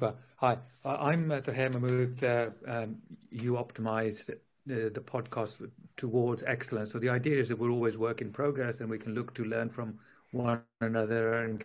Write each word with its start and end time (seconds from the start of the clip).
Super. 0.00 0.14
Hi, 0.36 0.56
I'm 0.82 1.28
Taher 1.28 1.70
Mahmud. 1.70 2.24
Uh, 2.24 2.48
um, 2.66 2.96
you 3.30 3.52
optimize 3.52 4.30
the, 4.64 4.90
the 4.94 5.00
podcast 5.00 5.70
towards 5.98 6.42
excellence. 6.44 6.92
So 6.92 6.98
the 6.98 7.10
idea 7.10 7.38
is 7.38 7.48
that 7.50 7.58
we're 7.58 7.70
always 7.70 7.98
work 7.98 8.22
in 8.22 8.32
progress 8.32 8.80
and 8.80 8.88
we 8.88 8.98
can 8.98 9.14
look 9.14 9.34
to 9.34 9.44
learn 9.44 9.68
from 9.68 9.98
one 10.30 10.62
another 10.80 11.42
and 11.42 11.62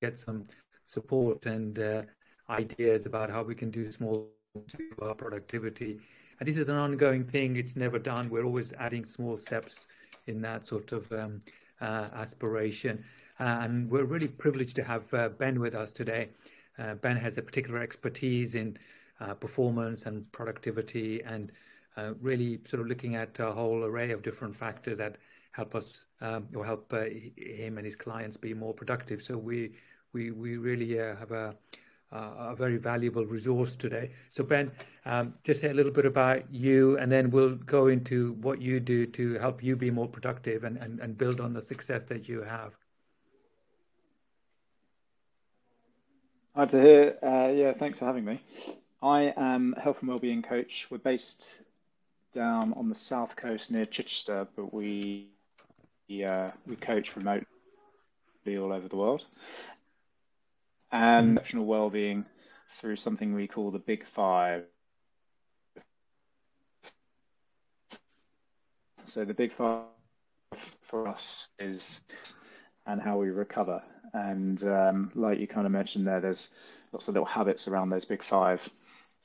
get 0.00 0.16
some 0.16 0.44
support 0.86 1.46
and 1.46 1.80
uh, 1.80 2.02
ideas 2.50 3.04
about 3.04 3.30
how 3.30 3.42
we 3.42 3.56
can 3.56 3.72
do 3.72 3.90
small 3.90 4.28
to 4.68 4.78
our 5.02 5.16
productivity. 5.16 5.98
And 6.38 6.48
this 6.48 6.58
is 6.58 6.68
an 6.68 6.76
ongoing 6.76 7.24
thing. 7.24 7.56
It's 7.56 7.74
never 7.74 7.98
done. 7.98 8.30
We're 8.30 8.44
always 8.44 8.74
adding 8.74 9.04
small 9.04 9.38
steps 9.38 9.88
in 10.28 10.40
that 10.42 10.68
sort 10.68 10.92
of 10.92 11.10
um, 11.10 11.40
uh, 11.80 12.10
aspiration. 12.14 13.04
Uh, 13.40 13.58
and 13.62 13.90
we're 13.90 14.04
really 14.04 14.28
privileged 14.28 14.76
to 14.76 14.84
have 14.84 15.12
uh, 15.12 15.30
Ben 15.30 15.58
with 15.58 15.74
us 15.74 15.92
today. 15.92 16.28
Uh, 16.78 16.94
ben 16.94 17.16
has 17.16 17.38
a 17.38 17.42
particular 17.42 17.80
expertise 17.80 18.54
in 18.54 18.76
uh, 19.20 19.34
performance 19.34 20.06
and 20.06 20.30
productivity 20.32 21.22
and 21.22 21.52
uh, 21.96 22.12
really 22.20 22.60
sort 22.68 22.80
of 22.82 22.86
looking 22.86 23.16
at 23.16 23.38
a 23.38 23.50
whole 23.52 23.84
array 23.84 24.10
of 24.10 24.22
different 24.22 24.54
factors 24.54 24.98
that 24.98 25.16
help 25.52 25.74
us 25.74 26.04
um, 26.20 26.46
or 26.54 26.64
help 26.64 26.92
uh, 26.92 27.04
him 27.36 27.78
and 27.78 27.86
his 27.86 27.96
clients 27.96 28.36
be 28.36 28.52
more 28.52 28.74
productive. 28.74 29.22
So 29.22 29.38
we 29.38 29.72
we 30.12 30.30
we 30.30 30.58
really 30.58 31.00
uh, 31.00 31.16
have 31.16 31.32
a 31.32 31.56
a 32.12 32.54
very 32.54 32.76
valuable 32.76 33.26
resource 33.26 33.74
today. 33.76 34.10
So 34.30 34.44
Ben, 34.44 34.70
um, 35.04 35.34
just 35.42 35.60
say 35.60 35.70
a 35.70 35.74
little 35.74 35.92
bit 35.92 36.06
about 36.06 36.52
you, 36.54 36.96
and 36.98 37.10
then 37.10 37.30
we'll 37.30 37.56
go 37.56 37.88
into 37.88 38.34
what 38.34 38.62
you 38.62 38.78
do 38.80 39.06
to 39.06 39.34
help 39.34 39.62
you 39.62 39.76
be 39.76 39.90
more 39.90 40.08
productive 40.08 40.64
and 40.64 40.76
and, 40.78 41.00
and 41.00 41.18
build 41.18 41.40
on 41.40 41.52
the 41.52 41.62
success 41.62 42.04
that 42.04 42.28
you 42.28 42.42
have. 42.42 42.76
Hi 46.56 46.64
Taher. 46.64 47.22
Uh, 47.22 47.52
yeah, 47.52 47.74
thanks 47.74 47.98
for 47.98 48.06
having 48.06 48.24
me. 48.24 48.40
I 49.02 49.30
am 49.36 49.74
a 49.76 49.80
health 49.82 49.98
and 50.00 50.08
wellbeing 50.08 50.40
coach. 50.40 50.86
We're 50.88 50.96
based 50.96 51.46
down 52.32 52.72
on 52.78 52.88
the 52.88 52.94
south 52.94 53.36
coast 53.36 53.70
near 53.70 53.84
Chichester, 53.84 54.48
but 54.56 54.72
we 54.72 55.28
uh, 56.10 56.52
we 56.66 56.76
coach 56.76 57.14
remotely 57.14 57.46
all 58.58 58.72
over 58.72 58.88
the 58.88 58.96
world. 58.96 59.26
And 60.90 61.40
mm-hmm. 61.40 61.60
well-being 61.60 62.24
through 62.80 62.96
something 62.96 63.34
we 63.34 63.48
call 63.48 63.70
the 63.70 63.78
Big 63.78 64.06
Five. 64.06 64.64
So 69.04 69.26
the 69.26 69.34
Big 69.34 69.52
Five 69.52 69.82
for 70.88 71.06
us 71.06 71.50
is 71.58 72.00
and 72.86 73.02
how 73.02 73.18
we 73.18 73.28
recover. 73.28 73.82
And 74.16 74.62
um, 74.64 75.12
like 75.14 75.38
you 75.38 75.46
kind 75.46 75.66
of 75.66 75.72
mentioned 75.72 76.06
there, 76.06 76.20
there's 76.20 76.48
lots 76.92 77.06
of 77.08 77.14
little 77.14 77.26
habits 77.26 77.68
around 77.68 77.90
those 77.90 78.06
Big 78.06 78.22
Five 78.22 78.66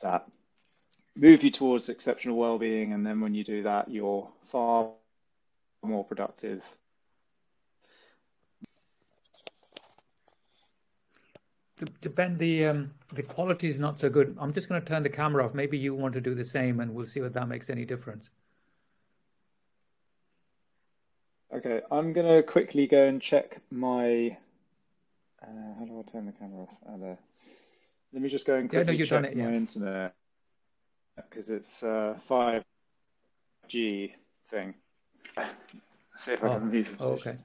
that 0.01 0.27
move 1.15 1.43
you 1.43 1.51
towards 1.51 1.89
exceptional 1.89 2.37
well-being 2.37 2.93
and 2.93 3.05
then 3.05 3.19
when 3.19 3.33
you 3.33 3.43
do 3.43 3.63
that 3.63 3.91
you're 3.91 4.29
far 4.49 4.91
more 5.83 6.05
productive 6.05 6.63
Ben, 12.13 12.37
the 12.37 12.67
um, 12.67 12.91
the 13.11 13.23
quality 13.23 13.67
is 13.67 13.79
not 13.79 13.99
so 13.99 14.07
good. 14.07 14.37
I'm 14.39 14.53
just 14.53 14.69
going 14.69 14.79
to 14.79 14.87
turn 14.87 15.01
the 15.01 15.09
camera 15.09 15.43
off. 15.43 15.55
Maybe 15.55 15.79
you 15.79 15.95
want 15.95 16.13
to 16.13 16.21
do 16.21 16.35
the 16.35 16.45
same, 16.45 16.79
and 16.79 16.93
we'll 16.93 17.07
see 17.07 17.21
if 17.21 17.33
that 17.33 17.47
makes 17.47 17.71
any 17.71 17.85
difference. 17.85 18.29
Okay, 21.51 21.81
I'm 21.89 22.13
going 22.13 22.27
to 22.27 22.43
quickly 22.43 22.85
go 22.85 23.07
and 23.07 23.19
check 23.19 23.61
my. 23.71 24.37
Uh, 25.43 25.79
how 25.79 25.85
do 25.85 25.99
I 25.99 26.11
turn 26.11 26.25
the 26.27 26.31
camera 26.33 26.63
off? 26.63 26.69
Oh, 26.87 26.97
there. 26.99 27.17
Let 28.13 28.21
me 28.21 28.29
just 28.29 28.45
go 28.45 28.55
and 28.55 28.69
quickly 28.69 28.95
yeah, 28.95 28.99
no, 28.99 29.05
check 29.05 29.23
it, 29.31 29.37
my 29.37 29.43
yeah. 29.43 29.55
internet 29.55 30.15
because 31.29 31.49
it's 31.49 31.83
a 31.83 32.19
5G 32.29 34.13
thing. 34.49 34.73
See 36.17 36.33
if 36.33 36.43
I 36.43 36.49
can 36.49 36.71
move. 36.71 36.97
Oh, 36.99 37.13
okay. 37.13 37.37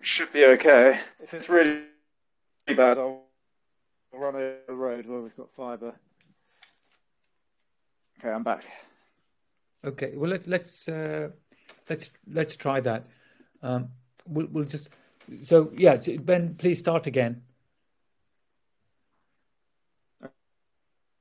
Should 0.00 0.32
be 0.32 0.44
okay. 0.44 1.00
If 1.20 1.34
it's 1.34 1.48
really 1.48 1.82
bad, 2.68 2.98
I'll 2.98 3.24
run 4.12 4.36
over 4.36 4.56
the 4.66 4.74
road 4.74 5.06
where 5.06 5.20
we've 5.20 5.36
got 5.36 5.50
fibre. 5.56 5.94
Okay, 8.18 8.30
I'm 8.30 8.42
back. 8.42 8.64
Okay, 9.86 10.12
well 10.16 10.30
let's 10.30 10.46
let's 10.48 10.88
uh, 10.88 11.28
let's 11.88 12.10
let's 12.32 12.56
try 12.56 12.80
that. 12.80 13.06
Um, 13.62 13.90
we'll 14.26 14.48
we'll 14.50 14.64
just 14.64 14.88
so 15.44 15.72
yeah, 15.76 15.96
Ben, 16.20 16.56
please 16.56 16.80
start 16.80 17.06
again. 17.06 17.42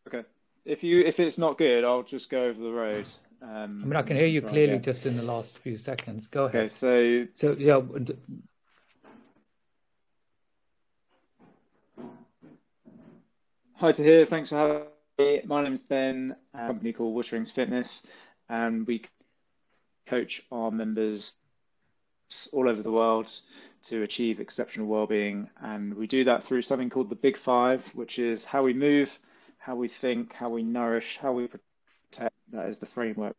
Okay. 0.07 0.23
If 0.65 0.83
you 0.83 1.01
if 1.01 1.19
it's 1.19 1.37
not 1.37 1.57
good, 1.57 1.83
I'll 1.83 2.03
just 2.03 2.29
go 2.29 2.45
over 2.45 2.59
the 2.59 2.71
road. 2.71 3.09
Um, 3.41 3.81
I 3.83 3.85
mean, 3.85 3.95
I 3.95 4.01
can 4.01 4.17
hear 4.17 4.25
you 4.25 4.41
clearly 4.41 4.79
just 4.79 5.05
in 5.05 5.15
the 5.15 5.23
last 5.23 5.57
few 5.59 5.77
seconds. 5.77 6.25
Go 6.27 6.45
ahead. 6.45 6.63
Okay, 6.63 6.69
so 6.69 7.27
so 7.35 7.55
yeah. 7.59 7.81
Hi 13.75 13.91
Taher. 13.91 14.25
Thanks 14.27 14.49
for 14.49 14.55
having 14.55 14.81
me. 15.19 15.41
My 15.45 15.63
name 15.63 15.73
is 15.73 15.81
Ben. 15.81 16.35
A 16.53 16.67
company 16.67 16.93
called 16.93 17.13
Wooterings 17.13 17.51
Fitness, 17.51 18.03
and 18.49 18.85
we 18.85 19.03
coach 20.07 20.43
our 20.51 20.71
members 20.71 21.35
all 22.51 22.67
over 22.67 22.81
the 22.81 22.91
world 22.91 23.31
to 23.83 24.03
achieve 24.03 24.39
exceptional 24.39 24.87
well-being. 24.87 25.49
And 25.61 25.93
we 25.93 26.07
do 26.07 26.23
that 26.25 26.45
through 26.45 26.63
something 26.63 26.89
called 26.89 27.09
the 27.09 27.15
big 27.15 27.37
five 27.37 27.85
which 27.93 28.19
is 28.19 28.43
how 28.43 28.63
we 28.63 28.73
move 28.73 29.17
how 29.57 29.75
we 29.75 29.87
think 29.87 30.33
how 30.33 30.49
we 30.49 30.63
nourish 30.63 31.17
how 31.21 31.33
we 31.33 31.47
protect. 31.47 32.33
That 32.51 32.67
is 32.67 32.79
the 32.79 32.85
framework 32.85 33.35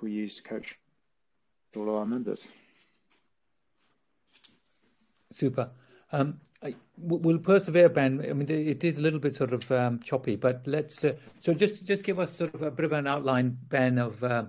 we 0.00 0.12
use 0.12 0.36
to 0.36 0.42
coach 0.42 0.78
all 1.76 1.88
of 1.88 1.94
our 1.94 2.06
members. 2.06 2.50
Super 5.32 5.70
um, 6.14 6.40
I, 6.62 6.74
we'll 6.96 7.38
persevere, 7.38 7.88
Ben. 7.88 8.24
I 8.28 8.32
mean, 8.32 8.48
it 8.48 8.84
is 8.84 8.98
a 8.98 9.00
little 9.00 9.18
bit 9.18 9.34
sort 9.36 9.52
of 9.52 9.70
um, 9.72 10.00
choppy, 10.00 10.36
but 10.36 10.66
let's. 10.66 11.04
Uh, 11.04 11.14
so 11.40 11.52
just 11.52 11.84
just 11.84 12.04
give 12.04 12.18
us 12.18 12.32
sort 12.32 12.54
of 12.54 12.62
a 12.62 12.70
bit 12.70 12.84
of 12.84 12.92
an 12.92 13.06
outline, 13.06 13.58
Ben, 13.68 13.98
of 13.98 14.22
uh, 14.22 14.44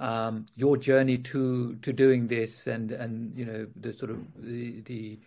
um, 0.00 0.46
your 0.56 0.76
journey 0.76 1.18
to 1.18 1.76
to 1.76 1.92
doing 1.92 2.26
this 2.26 2.66
and 2.66 2.92
and 2.92 3.36
you 3.38 3.44
know 3.44 3.66
the 3.76 3.92
sort 3.92 4.10
of 4.10 4.18
the 4.36 4.80
the 4.82 5.18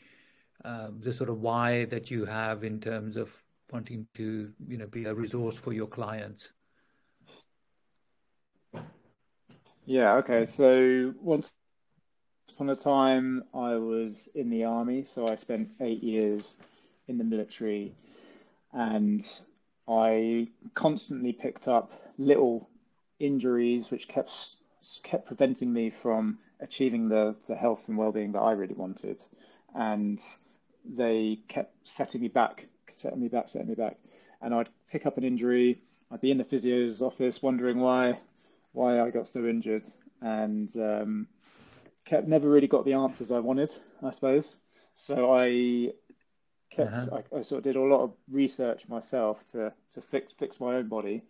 uh, 0.66 0.90
the 1.00 1.14
sort 1.14 1.30
of 1.30 1.42
why 1.42 1.86
that 1.86 2.12
you 2.12 2.26
have 2.26 2.64
in 2.64 2.80
terms 2.80 3.16
of 3.16 3.32
wanting 3.72 4.06
to 4.16 4.52
you 4.68 4.78
know 4.78 4.88
be 4.88 5.06
a 5.06 5.14
resource 5.14 5.58
for 5.58 5.74
your 5.74 5.88
clients 5.88 6.52
yeah 9.86 10.16
okay 10.16 10.46
so 10.46 11.14
once 11.22 11.52
upon 12.52 12.70
a 12.70 12.76
time 12.76 13.44
i 13.54 13.76
was 13.76 14.30
in 14.36 14.50
the 14.50 14.64
army 14.64 15.04
so 15.06 15.28
i 15.28 15.36
spent 15.36 15.70
eight 15.82 16.04
years 16.04 16.58
in 17.08 17.18
the 17.18 17.24
military 17.24 17.94
and 18.74 19.42
i 19.88 20.48
constantly 20.74 21.34
picked 21.34 21.68
up 21.68 21.92
little 22.18 22.70
injuries 23.20 23.92
which 23.92 24.08
kept 24.08 24.56
kept 25.04 25.28
preventing 25.28 25.72
me 25.72 25.90
from 25.90 26.38
achieving 26.60 27.10
the, 27.10 27.36
the 27.48 27.56
health 27.56 27.88
and 27.88 27.98
well-being 27.98 28.34
that 28.34 28.40
I 28.40 28.52
really 28.52 28.74
wanted. 28.74 29.22
And 29.76 30.20
they 30.86 31.40
kept 31.48 31.74
setting 31.88 32.22
me 32.22 32.28
back, 32.28 32.68
setting 32.90 33.20
me 33.20 33.28
back, 33.28 33.50
setting 33.50 33.68
me 33.68 33.76
back. 33.76 33.98
And 34.42 34.54
I'd 34.54 34.70
pick 34.92 35.06
up 35.06 35.18
an 35.18 35.24
injury, 35.24 35.82
I'd 36.12 36.22
be 36.22 36.32
in 36.32 36.38
the 36.38 36.44
physio's 36.44 37.02
office 37.02 37.42
wondering 37.42 37.80
why 37.80 38.20
why 38.72 39.02
I 39.02 39.10
got 39.10 39.28
so 39.28 39.48
injured 39.48 39.84
and 40.22 40.72
um, 40.78 41.28
kept 42.06 42.28
never 42.28 42.50
really 42.50 42.68
got 42.68 42.86
the 42.86 42.94
answers 42.94 43.32
I 43.32 43.40
wanted, 43.40 43.72
I 44.04 44.12
suppose. 44.12 44.56
So 44.96 45.34
I 45.34 45.94
kept 46.72 46.94
uh-huh. 46.94 47.22
I, 47.34 47.40
I, 47.40 47.42
sort 47.42 47.60
of 47.60 47.64
did 47.64 47.76
a 47.76 47.82
lot 47.82 48.04
of 48.04 48.14
research 48.30 48.88
myself 48.88 49.44
to 49.52 49.74
to 49.92 50.02
fix 50.02 50.32
fix 50.32 50.60
my 50.60 50.76
own 50.76 50.88
body 50.88 51.24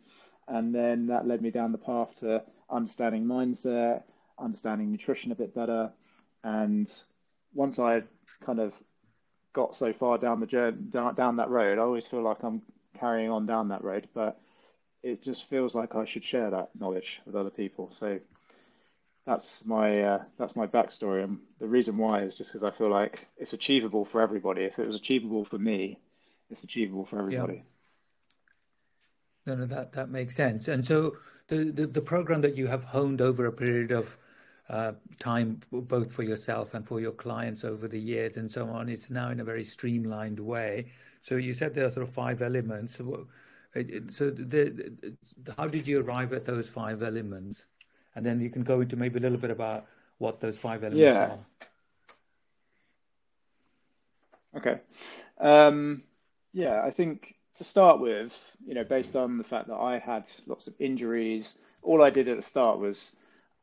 and 0.50 0.74
then 0.74 1.08
that 1.08 1.28
led 1.28 1.42
me 1.42 1.52
down 1.52 1.72
the 1.72 1.78
path 1.78 2.16
to 2.16 2.44
understanding 2.70 3.26
mindset, 3.26 4.04
understanding 4.38 4.92
nutrition 4.92 5.32
a 5.32 5.36
bit 5.36 5.54
better. 5.54 5.92
And 6.44 6.92
once 7.54 7.78
I 7.78 8.04
kind 8.44 8.60
of 8.60 8.74
got 9.54 9.76
so 9.76 9.94
far 9.94 10.18
down 10.18 10.40
the 10.40 10.48
journey, 10.48 10.78
down, 10.90 11.14
down 11.16 11.38
that 11.38 11.50
road, 11.50 11.78
I 11.78 11.82
always 11.82 12.08
feel 12.08 12.24
like 12.24 12.44
I'm 12.44 12.64
carrying 13.00 13.30
on 13.30 13.46
down 13.46 13.70
that 13.70 13.84
road, 13.84 14.10
but 14.14 14.40
it 15.04 15.22
just 15.22 15.46
feels 15.46 15.76
like 15.76 15.96
I 15.96 16.06
should 16.06 16.24
share 16.24 16.50
that 16.50 16.72
knowledge 16.78 17.22
with 17.26 17.36
other 17.36 17.52
people. 17.52 17.90
So 17.92 18.20
that's 19.30 19.64
my 19.66 20.02
uh, 20.02 20.24
that's 20.40 20.56
my 20.56 20.66
backstory, 20.66 21.24
and 21.24 21.38
the 21.60 21.68
reason 21.68 21.98
why 21.98 22.24
is 22.24 22.36
just 22.36 22.50
because 22.50 22.64
I 22.64 22.72
feel 22.72 22.90
like 22.90 23.28
it's 23.38 23.54
achievable 23.54 24.04
for 24.04 24.22
everybody. 24.22 24.64
If 24.64 24.80
it 24.80 24.88
was 24.88 24.96
achievable 24.96 25.46
for 25.46 25.60
me, 25.60 26.00
it's 26.50 26.64
achievable 26.64 27.06
for 27.06 27.20
everybody. 27.20 27.54
Yeah. 27.58 27.62
No, 29.46 29.56
no, 29.56 29.66
that 29.68 29.94
that 29.94 30.10
makes 30.10 30.36
sense. 30.36 30.68
And 30.68 30.84
so 30.84 31.18
the, 31.48 31.66
the, 31.66 31.86
the 31.86 32.02
program 32.02 32.42
that 32.42 32.58
you 32.58 32.66
have 32.68 32.84
honed 32.84 33.22
over 33.22 33.46
a 33.46 33.52
period 33.52 33.92
of 33.92 34.18
uh, 34.70 34.94
time 35.20 35.60
both 35.72 36.12
for 36.12 36.24
yourself 36.24 36.74
and 36.74 36.88
for 36.88 37.00
your 37.00 37.12
clients 37.12 37.64
over 37.64 37.88
the 37.88 38.00
years 38.00 38.38
and 38.38 38.52
so 38.52 38.68
on. 38.68 38.90
It's 38.90 39.10
now 39.10 39.30
in 39.30 39.40
a 39.40 39.44
very 39.44 39.64
streamlined 39.64 40.40
way. 40.40 40.92
So 41.22 41.36
you 41.36 41.54
said 41.54 41.74
there 41.74 41.86
are 41.86 41.92
sort 41.92 42.08
of 42.08 42.14
five 42.14 42.42
elements. 42.42 42.96
So, 42.96 43.28
so 44.10 44.30
the, 44.30 44.92
how 45.58 45.68
did 45.68 45.88
you 45.88 46.02
arrive 46.02 46.34
at 46.34 46.46
those 46.46 46.68
five 46.70 47.02
elements? 47.02 47.66
And 48.20 48.26
then 48.26 48.42
you 48.42 48.50
can 48.50 48.64
go 48.64 48.82
into 48.82 48.98
maybe 48.98 49.18
a 49.18 49.22
little 49.22 49.38
bit 49.38 49.50
about 49.50 49.86
what 50.18 50.42
those 50.42 50.58
five 50.58 50.84
elements 50.84 51.00
yeah. 51.00 51.38
are. 54.54 54.58
Okay. 54.58 54.80
Um, 55.40 56.04
yeah, 56.52 56.82
I 56.84 56.92
think 56.92 57.36
to 57.56 57.64
start 57.64 58.02
with, 58.02 58.38
you 58.68 58.74
know, 58.74 58.84
based 58.84 59.16
on 59.16 59.38
the 59.38 59.46
fact 59.46 59.70
that 59.70 59.78
I 59.78 60.00
had 60.00 60.26
lots 60.48 60.68
of 60.68 60.74
injuries, 60.80 61.60
all 61.82 62.04
I 62.04 62.10
did 62.10 62.28
at 62.28 62.36
the 62.36 62.44
start 62.44 62.78
was 62.78 63.16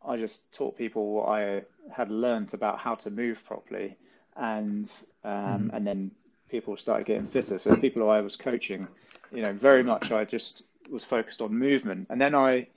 I 0.03 0.17
just 0.17 0.51
taught 0.55 0.79
people 0.79 1.13
what 1.13 1.29
I 1.29 1.61
had 1.95 2.11
learned 2.11 2.55
about 2.55 2.79
how 2.79 2.95
to 2.95 3.11
move 3.11 3.45
properly, 3.45 3.95
and 4.37 4.91
um, 5.23 5.69
mm. 5.69 5.75
and 5.75 5.87
then 5.87 6.11
people 6.49 6.79
started 6.79 7.07
getting 7.07 7.27
fitter. 7.27 7.59
So 7.59 7.69
the 7.73 7.77
people 7.77 8.01
who 8.01 8.09
I 8.09 8.23
was 8.23 8.37
coaching, 8.37 8.89
you 9.31 9.43
know, 9.43 9.53
very 9.53 9.83
much 9.83 10.13
I 10.13 10.25
just 10.25 10.63
was 10.89 11.05
focused 11.05 11.43
on 11.43 11.53
movement, 11.53 12.07
and 12.09 12.19
then 12.19 12.35
I 12.35 12.69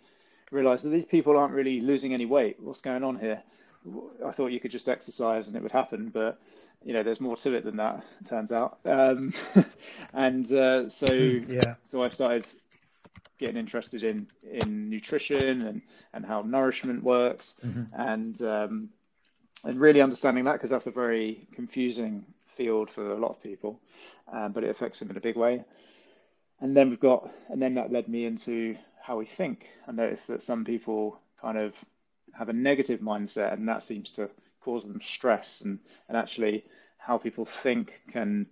realized 0.51 0.85
that 0.85 0.89
these 0.89 1.05
people 1.05 1.37
aren't 1.37 1.53
really 1.53 1.81
losing 1.81 2.13
any 2.13 2.25
weight. 2.25 2.57
What's 2.59 2.81
going 2.81 3.03
on 3.03 3.19
here? 3.19 3.41
I 4.25 4.31
thought 4.31 4.47
you 4.47 4.59
could 4.59 4.71
just 4.71 4.89
exercise 4.89 5.47
and 5.47 5.55
it 5.55 5.63
would 5.63 5.71
happen, 5.71 6.09
but 6.09 6.39
you 6.83 6.93
know, 6.93 7.03
there's 7.03 7.21
more 7.21 7.35
to 7.37 7.53
it 7.53 7.63
than 7.63 7.77
that. 7.77 8.03
Turns 8.25 8.51
out, 8.51 8.79
um, 8.85 9.33
and 10.13 10.51
uh, 10.51 10.89
so 10.89 11.13
yeah, 11.13 11.75
so 11.83 12.03
I 12.03 12.07
started 12.07 12.47
getting 13.37 13.57
interested 13.57 14.03
in 14.03 14.27
in 14.43 14.89
nutrition 14.89 15.65
and 15.65 15.81
and 16.13 16.25
how 16.25 16.41
nourishment 16.41 17.03
works, 17.03 17.55
mm-hmm. 17.65 17.83
and 17.93 18.41
um, 18.41 18.89
and 19.63 19.79
really 19.79 20.01
understanding 20.01 20.45
that 20.45 20.53
because 20.53 20.69
that's 20.69 20.87
a 20.87 20.91
very 20.91 21.47
confusing 21.53 22.25
field 22.55 22.89
for 22.89 23.11
a 23.11 23.17
lot 23.17 23.31
of 23.31 23.43
people, 23.43 23.79
um, 24.31 24.51
but 24.51 24.63
it 24.63 24.69
affects 24.69 24.99
them 24.99 25.09
in 25.09 25.17
a 25.17 25.21
big 25.21 25.35
way. 25.35 25.63
And 26.61 26.75
then 26.75 26.89
we've 26.89 26.99
got, 26.99 27.29
and 27.49 27.61
then 27.61 27.75
that 27.75 27.91
led 27.91 28.09
me 28.09 28.25
into 28.25 28.75
how 29.09 29.17
we 29.17 29.25
think. 29.25 29.65
I 29.87 29.91
noticed 29.91 30.27
that 30.27 30.43
some 30.43 30.63
people 30.63 31.19
kind 31.41 31.57
of 31.57 31.73
have 32.37 32.47
a 32.47 32.53
negative 32.53 32.99
mindset, 32.99 33.53
and 33.53 33.67
that 33.67 33.81
seems 33.81 34.11
to 34.11 34.29
cause 34.61 34.85
them 34.85 35.01
stress. 35.01 35.61
And 35.61 35.79
and 36.07 36.15
actually, 36.15 36.63
how 36.99 37.17
people 37.17 37.45
think 37.45 38.03
can, 38.11 38.45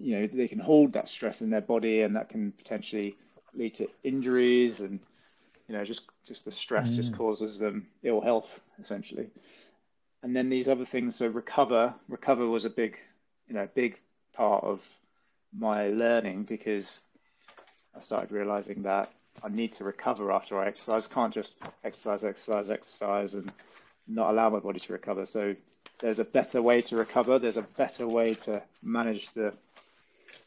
you 0.00 0.18
know, 0.18 0.26
they 0.26 0.48
can 0.48 0.58
hold 0.58 0.94
that 0.94 1.10
stress 1.10 1.42
in 1.42 1.50
their 1.50 1.60
body, 1.60 2.00
and 2.00 2.16
that 2.16 2.30
can 2.30 2.52
potentially 2.52 3.14
lead 3.52 3.74
to 3.74 3.86
injuries 4.02 4.80
and 4.80 4.98
you 5.68 5.76
know 5.76 5.84
just 5.84 6.06
just 6.26 6.44
the 6.44 6.50
stress 6.50 6.90
mm. 6.90 6.96
just 6.96 7.16
causes 7.16 7.60
them 7.60 7.86
ill 8.02 8.20
health 8.20 8.60
essentially 8.80 9.28
and 10.24 10.34
then 10.34 10.50
these 10.50 10.68
other 10.68 10.84
things 10.84 11.14
so 11.14 11.28
recover 11.28 11.94
recover 12.08 12.48
was 12.48 12.64
a 12.64 12.70
big 12.70 12.98
you 13.46 13.54
know 13.54 13.68
big 13.76 14.00
part 14.32 14.64
of 14.64 14.84
my 15.56 15.86
learning 15.86 16.42
because 16.42 16.98
i 17.96 18.00
started 18.00 18.32
realizing 18.32 18.82
that 18.82 19.12
i 19.42 19.48
need 19.48 19.72
to 19.72 19.84
recover 19.84 20.30
after 20.32 20.58
i 20.58 20.66
exercise 20.66 21.06
can't 21.06 21.34
just 21.34 21.58
exercise 21.84 22.24
exercise 22.24 22.70
exercise 22.70 23.34
and 23.34 23.50
not 24.06 24.30
allow 24.30 24.50
my 24.50 24.58
body 24.58 24.78
to 24.78 24.92
recover 24.92 25.26
so 25.26 25.54
there's 26.00 26.18
a 26.18 26.24
better 26.24 26.60
way 26.60 26.80
to 26.80 26.96
recover 26.96 27.38
there's 27.38 27.56
a 27.56 27.62
better 27.62 28.06
way 28.06 28.34
to 28.34 28.62
manage 28.82 29.30
the 29.30 29.52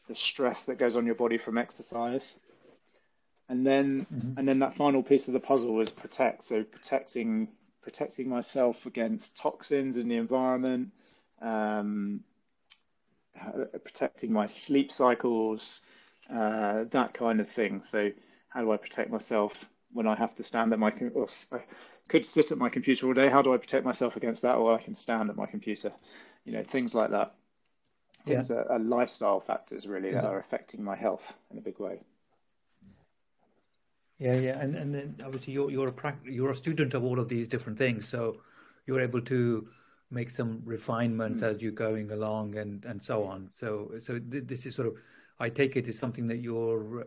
the 0.08 0.14
stress 0.14 0.64
that 0.66 0.78
goes 0.78 0.96
on 0.96 1.04
your 1.04 1.14
body 1.14 1.38
from 1.38 1.58
exercise 1.58 2.34
and 3.48 3.66
then 3.66 4.06
mm-hmm. 4.12 4.38
and 4.38 4.46
then 4.46 4.58
that 4.58 4.76
final 4.76 5.02
piece 5.02 5.28
of 5.28 5.34
the 5.34 5.40
puzzle 5.40 5.74
was 5.74 5.90
protect. 5.90 6.44
So 6.44 6.62
protecting 6.62 7.48
protecting 7.82 8.28
myself 8.28 8.84
against 8.84 9.38
toxins 9.38 9.96
in 9.96 10.08
the 10.08 10.16
environment, 10.16 10.92
um, 11.40 12.20
protecting 13.84 14.32
my 14.32 14.46
sleep 14.46 14.92
cycles, 14.92 15.80
uh, 16.30 16.84
that 16.90 17.14
kind 17.14 17.40
of 17.40 17.48
thing. 17.48 17.82
So 17.88 18.10
how 18.48 18.62
do 18.62 18.72
I 18.72 18.76
protect 18.76 19.10
myself 19.10 19.64
when 19.92 20.06
I 20.06 20.14
have 20.14 20.34
to 20.36 20.44
stand 20.44 20.72
at 20.72 20.78
my 20.78 20.92
or 21.14 21.28
I 21.52 21.60
could 22.08 22.24
sit 22.24 22.50
at 22.50 22.58
my 22.58 22.68
computer 22.68 23.06
all 23.06 23.14
day? 23.14 23.28
How 23.28 23.42
do 23.42 23.52
I 23.54 23.56
protect 23.58 23.84
myself 23.84 24.16
against 24.16 24.42
that, 24.42 24.56
or 24.56 24.74
I 24.74 24.82
can 24.82 24.94
stand 24.94 25.30
at 25.30 25.36
my 25.36 25.46
computer? 25.46 25.92
You 26.44 26.52
know, 26.52 26.64
things 26.64 26.94
like 26.94 27.10
that. 27.10 27.34
Things 28.26 28.50
yeah. 28.50 28.56
are, 28.56 28.72
are 28.72 28.78
lifestyle 28.78 29.40
factors 29.40 29.86
really 29.86 30.12
that 30.12 30.24
are 30.24 30.38
affecting 30.38 30.82
my 30.82 30.96
health 30.96 31.32
in 31.50 31.58
a 31.58 31.60
big 31.60 31.78
way. 31.78 32.00
Yeah, 34.18 34.34
yeah, 34.34 34.58
and 34.58 34.74
and 34.74 34.92
then 34.94 35.16
obviously 35.24 35.52
you're 35.52 35.70
you're 35.70 35.88
a 35.88 36.14
you're 36.24 36.50
a 36.50 36.56
student 36.56 36.94
of 36.94 37.04
all 37.04 37.20
of 37.20 37.28
these 37.28 37.48
different 37.48 37.78
things, 37.78 38.08
so 38.08 38.40
you're 38.86 39.00
able 39.00 39.20
to 39.22 39.68
make 40.10 40.30
some 40.30 40.62
refinements 40.64 41.40
mm. 41.40 41.46
as 41.46 41.62
you're 41.62 41.70
going 41.70 42.10
along 42.10 42.56
and 42.56 42.84
and 42.84 43.00
so 43.00 43.24
on. 43.24 43.48
So 43.52 43.92
so 44.00 44.18
th- 44.18 44.44
this 44.46 44.66
is 44.66 44.74
sort 44.74 44.88
of, 44.88 44.94
I 45.38 45.48
take 45.50 45.76
it 45.76 45.86
is 45.86 45.98
something 45.98 46.26
that 46.28 46.38
you're 46.38 47.06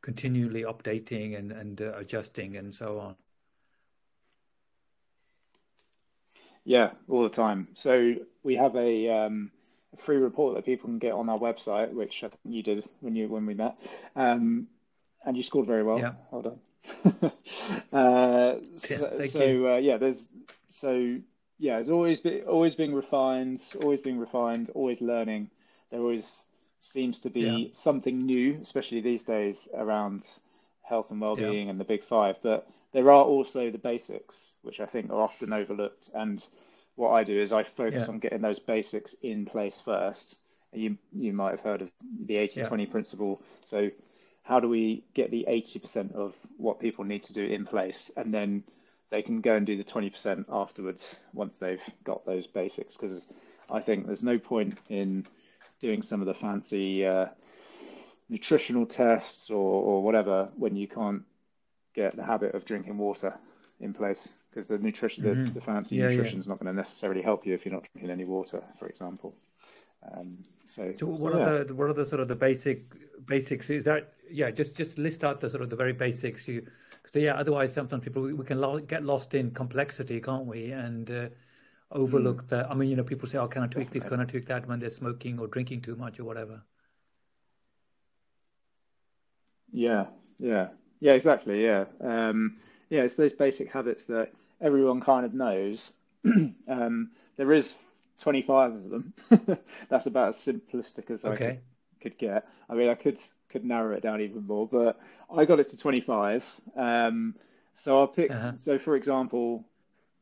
continually 0.00 0.62
updating 0.62 1.38
and 1.38 1.52
and 1.52 1.80
uh, 1.80 1.92
adjusting 1.96 2.56
and 2.56 2.74
so 2.74 2.98
on. 2.98 3.16
Yeah, 6.64 6.90
all 7.08 7.22
the 7.22 7.30
time. 7.30 7.68
So 7.72 8.14
we 8.42 8.56
have 8.56 8.76
a, 8.76 9.08
um, 9.08 9.50
a 9.94 9.96
free 9.96 10.18
report 10.18 10.54
that 10.54 10.66
people 10.66 10.88
can 10.88 10.98
get 10.98 11.14
on 11.14 11.30
our 11.30 11.38
website, 11.38 11.94
which 11.94 12.22
I 12.22 12.28
think 12.28 12.40
you 12.44 12.62
did 12.62 12.84
when 13.00 13.16
you 13.16 13.26
when 13.26 13.46
we 13.46 13.54
met. 13.54 13.80
Um, 14.14 14.66
and 15.24 15.34
you 15.34 15.42
scored 15.42 15.66
very 15.66 15.82
well. 15.82 15.98
Yeah. 15.98 16.12
Well 16.30 16.58
on. 17.22 17.32
uh, 17.92 18.58
so, 18.76 19.20
so 19.28 19.74
uh, 19.74 19.76
yeah, 19.76 19.96
there's 19.96 20.30
so 20.68 21.18
yeah, 21.58 21.78
it's 21.78 21.88
always 21.88 22.20
been 22.20 22.42
always 22.42 22.74
being 22.74 22.94
refined, 22.94 23.62
always 23.82 24.02
being 24.02 24.18
refined, 24.18 24.70
always 24.74 25.00
learning. 25.00 25.50
There 25.90 26.00
always 26.00 26.42
seems 26.80 27.20
to 27.20 27.30
be 27.30 27.40
yeah. 27.40 27.68
something 27.72 28.18
new, 28.18 28.58
especially 28.62 29.00
these 29.00 29.24
days 29.24 29.68
around 29.74 30.24
health 30.82 31.10
and 31.10 31.20
well-being 31.20 31.66
yeah. 31.66 31.70
and 31.70 31.80
the 31.80 31.84
big 31.84 32.02
five. 32.04 32.36
But 32.42 32.68
there 32.92 33.10
are 33.10 33.24
also 33.24 33.70
the 33.70 33.78
basics, 33.78 34.52
which 34.62 34.80
I 34.80 34.86
think 34.86 35.10
are 35.10 35.22
often 35.22 35.52
overlooked. 35.52 36.10
And 36.14 36.44
what 36.94 37.10
I 37.10 37.24
do 37.24 37.40
is 37.40 37.52
I 37.52 37.64
focus 37.64 38.04
yeah. 38.06 38.12
on 38.12 38.18
getting 38.18 38.40
those 38.40 38.58
basics 38.58 39.14
in 39.22 39.46
place 39.46 39.80
first. 39.80 40.38
You 40.72 40.98
you 41.12 41.32
might 41.32 41.52
have 41.52 41.60
heard 41.60 41.82
of 41.82 41.90
the 42.26 42.34
80-20 42.36 42.90
principle. 42.90 43.40
So 43.64 43.90
how 44.48 44.60
do 44.60 44.68
we 44.68 45.04
get 45.12 45.30
the 45.30 45.44
80% 45.46 46.14
of 46.14 46.34
what 46.56 46.80
people 46.80 47.04
need 47.04 47.22
to 47.24 47.34
do 47.34 47.44
in 47.44 47.66
place 47.66 48.10
and 48.16 48.32
then 48.32 48.64
they 49.10 49.20
can 49.20 49.42
go 49.42 49.54
and 49.54 49.66
do 49.66 49.76
the 49.76 49.84
20% 49.84 50.46
afterwards 50.50 51.20
once 51.34 51.58
they've 51.58 51.82
got 52.02 52.24
those 52.24 52.46
basics 52.46 52.96
because 52.96 53.26
i 53.70 53.78
think 53.78 54.06
there's 54.06 54.24
no 54.24 54.38
point 54.38 54.78
in 54.88 55.26
doing 55.80 56.02
some 56.02 56.20
of 56.20 56.26
the 56.26 56.34
fancy 56.34 57.06
uh, 57.06 57.26
nutritional 58.28 58.86
tests 58.86 59.50
or, 59.50 59.82
or 59.82 60.02
whatever 60.02 60.48
when 60.56 60.76
you 60.76 60.88
can't 60.88 61.22
get 61.94 62.16
the 62.16 62.24
habit 62.24 62.54
of 62.54 62.64
drinking 62.64 62.98
water 62.98 63.34
in 63.80 63.94
place 63.94 64.28
because 64.50 64.66
the 64.66 64.78
nutrition 64.78 65.24
mm-hmm. 65.24 65.44
the, 65.46 65.50
the, 65.52 65.60
fancy 65.60 65.96
yeah, 65.96 66.08
nutrition 66.08 66.38
is 66.38 66.46
yeah. 66.46 66.50
not 66.50 66.60
going 66.60 66.72
to 66.72 66.76
necessarily 66.76 67.22
help 67.22 67.46
you 67.46 67.54
if 67.54 67.64
you're 67.64 67.74
not 67.74 67.86
drinking 67.92 68.10
any 68.10 68.24
water 68.24 68.62
for 68.78 68.86
example 68.88 69.34
um, 70.12 70.44
so, 70.64 70.94
so 70.98 71.06
what 71.06 71.32
so, 71.32 71.42
are 71.42 71.58
yeah. 71.58 71.64
the 71.64 71.74
what 71.74 71.88
are 71.88 71.94
the 71.94 72.04
sort 72.04 72.20
of 72.20 72.28
the 72.28 72.36
basic 72.36 72.84
basics? 73.26 73.70
Is 73.70 73.84
that 73.84 74.12
yeah? 74.30 74.50
Just 74.50 74.76
just 74.76 74.98
list 74.98 75.24
out 75.24 75.40
the 75.40 75.50
sort 75.50 75.62
of 75.62 75.70
the 75.70 75.76
very 75.76 75.92
basics. 75.92 76.46
You 76.46 76.66
so 77.06 77.18
yeah. 77.18 77.34
Otherwise, 77.34 77.72
sometimes 77.72 78.04
people 78.04 78.22
we, 78.22 78.32
we 78.32 78.44
can 78.44 78.60
lo- 78.60 78.78
get 78.78 79.04
lost 79.04 79.34
in 79.34 79.50
complexity, 79.50 80.20
can't 80.20 80.46
we? 80.46 80.70
And 80.70 81.10
uh, 81.10 81.28
overlook 81.90 82.44
mm. 82.44 82.48
the. 82.48 82.68
I 82.68 82.74
mean, 82.74 82.90
you 82.90 82.96
know, 82.96 83.04
people 83.04 83.28
say, 83.28 83.38
"Oh, 83.38 83.48
can 83.48 83.62
I 83.62 83.66
tweak 83.66 83.90
this? 83.90 84.04
Can 84.04 84.20
I 84.20 84.24
tweak 84.24 84.46
that?" 84.46 84.66
When 84.68 84.78
they're 84.78 84.90
smoking 84.90 85.38
or 85.38 85.46
drinking 85.46 85.82
too 85.82 85.96
much 85.96 86.18
or 86.20 86.24
whatever. 86.24 86.62
Yeah, 89.72 90.06
yeah, 90.38 90.68
yeah. 91.00 91.12
Exactly. 91.12 91.64
Yeah, 91.64 91.84
um, 92.00 92.56
yeah. 92.90 93.02
It's 93.02 93.16
those 93.16 93.32
basic 93.32 93.70
habits 93.70 94.06
that 94.06 94.32
everyone 94.60 95.00
kind 95.00 95.24
of 95.24 95.34
knows. 95.34 95.92
um, 96.68 97.10
there 97.36 97.52
is 97.52 97.76
25 98.18 98.72
of 98.72 98.90
them. 98.90 99.12
That's 99.88 100.06
about 100.06 100.30
as 100.30 100.36
simplistic 100.36 101.10
as 101.10 101.24
okay. 101.24 101.44
I 101.44 101.48
could, 101.48 101.60
could, 102.00 102.18
get. 102.18 102.48
I 102.68 102.74
mean, 102.74 102.88
I 102.88 102.94
could 102.94 103.20
could 103.48 103.64
narrow 103.64 103.96
it 103.96 104.02
down 104.02 104.20
even 104.20 104.46
more, 104.46 104.66
but 104.66 104.98
I 105.34 105.44
got 105.44 105.60
it 105.60 105.68
to 105.70 105.78
25. 105.78 106.44
Um, 106.76 107.34
so 107.74 107.98
I'll 107.98 108.08
pick. 108.08 108.30
Uh-huh. 108.30 108.52
So, 108.56 108.78
for 108.78 108.96
example, 108.96 109.64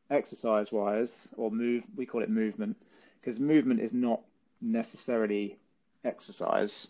exercise 0.09 0.71
wise, 0.71 1.27
or 1.37 1.51
move, 1.51 1.83
we 1.95 2.05
call 2.05 2.21
it 2.23 2.29
movement, 2.29 2.77
because 3.19 3.39
movement 3.39 3.79
is 3.79 3.93
not 3.93 4.21
necessarily 4.61 5.57
exercise, 6.03 6.87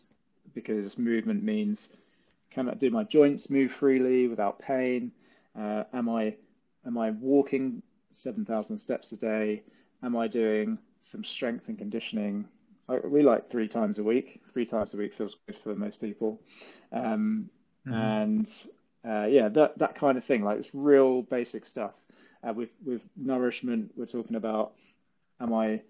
because 0.54 0.98
movement 0.98 1.44
means 1.44 1.90
can 2.52 2.70
I 2.70 2.74
do 2.74 2.90
my 2.90 3.04
joints 3.04 3.50
move 3.50 3.72
freely 3.72 4.28
without 4.28 4.60
pain? 4.60 5.12
Uh, 5.58 5.84
am 5.94 6.10
I 6.10 6.36
am 6.86 6.98
I 6.98 7.12
walking 7.12 7.82
7,000 8.12 8.78
steps 8.78 9.12
a 9.12 9.18
day? 9.18 9.64
Am 10.02 10.16
I 10.16 10.28
doing 10.28 10.80
some 11.08 11.24
strength 11.24 11.70
and 11.70 11.78
conditioning. 11.78 12.46
we 13.06 13.24
like 13.24 13.50
three 13.50 13.68
times 13.68 13.98
a 14.00 14.04
week. 14.04 14.42
Three 14.54 14.66
times 14.66 14.94
a 14.94 14.98
week 14.98 15.14
feels 15.14 15.38
good 15.46 15.58
for 15.58 15.76
most 15.76 16.02
people, 16.02 16.42
um, 16.92 17.50
mm-hmm. 17.88 17.94
and 17.94 18.64
uh, 19.08 19.26
yeah, 19.26 19.50
that 19.50 19.78
that 19.78 19.96
kind 19.96 20.18
of 20.18 20.24
thing. 20.24 20.44
Like 20.44 20.60
it's 20.60 20.70
real 20.74 21.22
basic 21.22 21.66
stuff. 21.66 21.94
Uh, 22.44 22.53
with 22.53 22.70
with 22.86 23.01
nourishment, 23.15 23.91
we're 23.96 24.06
talking 24.06 24.36
about 24.36 24.74
am 25.39 25.53
I 25.53 25.82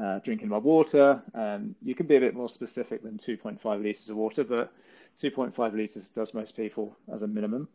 uh, 0.00 0.18
drinking 0.20 0.48
my 0.48 0.58
water? 0.58 1.22
Um, 1.34 1.74
you 1.82 1.94
can 1.94 2.06
be 2.06 2.16
a 2.16 2.20
bit 2.20 2.34
more 2.34 2.48
specific 2.48 3.02
than 3.02 3.18
2.5 3.18 3.82
liters 3.82 4.08
of 4.08 4.16
water, 4.16 4.44
but 4.44 4.72
2.5 5.20 5.72
liters 5.74 6.08
does 6.10 6.34
most 6.34 6.56
people 6.56 6.96
as 7.12 7.22
a 7.22 7.26
minimum. 7.26 7.68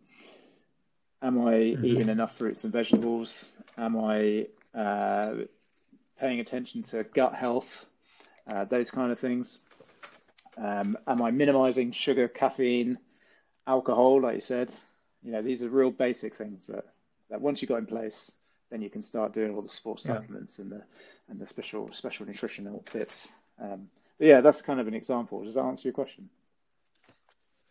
Am 1.21 1.41
I 1.47 1.53
mm-hmm. 1.53 1.85
eating 1.85 2.09
enough 2.09 2.37
fruits 2.37 2.63
and 2.63 2.73
vegetables? 2.73 3.53
Am 3.77 3.97
I 3.97 4.47
uh, 4.73 5.35
paying 6.19 6.39
attention 6.39 6.83
to 6.83 7.03
gut 7.03 7.35
health? 7.35 7.85
Uh, 8.47 8.65
those 8.65 8.91
kind 8.91 9.11
of 9.11 9.19
things. 9.19 9.59
Um, 10.57 10.97
am 11.07 11.21
I 11.21 11.31
minimizing 11.31 11.91
sugar, 11.91 12.27
caffeine, 12.27 12.97
alcohol, 13.67 14.21
like 14.21 14.35
you 14.35 14.41
said? 14.41 14.73
You 15.23 15.31
know, 15.31 15.41
these 15.41 15.63
are 15.63 15.69
real 15.69 15.91
basic 15.91 16.35
things 16.35 16.67
that, 16.67 16.85
that 17.29 17.41
once 17.41 17.61
you 17.61 17.67
got 17.67 17.77
in 17.77 17.85
place, 17.85 18.31
then 18.71 18.81
you 18.81 18.89
can 18.89 19.01
start 19.01 19.33
doing 19.33 19.55
all 19.55 19.61
the 19.61 19.69
sports 19.69 20.05
yeah. 20.05 20.15
supplements 20.15 20.59
and 20.59 20.71
the 20.71 20.83
and 21.29 21.39
the 21.39 21.47
special 21.47 21.91
special 21.91 22.25
nutritional 22.25 22.83
tips. 22.91 23.29
Um, 23.61 23.87
but 24.17 24.27
yeah, 24.27 24.41
that's 24.41 24.61
kind 24.61 24.79
of 24.79 24.87
an 24.87 24.93
example. 24.93 25.43
Does 25.43 25.55
that 25.55 25.63
answer 25.63 25.87
your 25.87 25.93
question? 25.93 26.29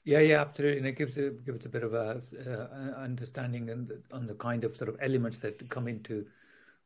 Yeah, 0.04 0.20
yeah, 0.20 0.42
absolutely, 0.42 0.78
and 0.78 0.86
it 0.86 0.96
gives 0.96 1.16
a 1.16 1.30
gives 1.30 1.64
a 1.64 1.68
bit 1.68 1.82
of 1.82 1.94
a 1.94 2.20
uh, 2.46 3.00
understanding 3.00 3.70
and 3.70 3.90
on 4.12 4.26
the 4.26 4.34
kind 4.34 4.64
of 4.64 4.76
sort 4.76 4.90
of 4.90 4.98
elements 5.00 5.38
that 5.38 5.68
come 5.70 5.88
into 5.88 6.26